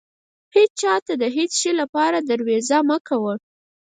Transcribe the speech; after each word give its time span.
هيچا 0.55 0.93
ته 1.05 1.13
د 1.21 1.23
هيڅ 1.35 1.51
شې 1.61 1.71
لپاره 1.81 2.17
درويزه 2.29 2.77
مه 2.89 2.97
کوه. 3.07 3.33